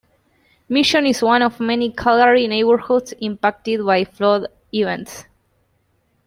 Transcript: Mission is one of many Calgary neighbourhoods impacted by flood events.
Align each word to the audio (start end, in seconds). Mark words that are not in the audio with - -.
Mission 0.67 1.05
is 1.05 1.21
one 1.21 1.43
of 1.43 1.59
many 1.59 1.91
Calgary 1.91 2.47
neighbourhoods 2.47 3.11
impacted 3.19 3.85
by 3.85 4.03
flood 4.03 4.47
events. 4.73 5.25